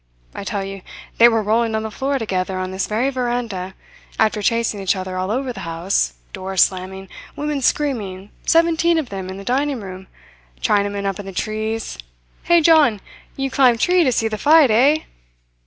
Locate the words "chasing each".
4.41-4.95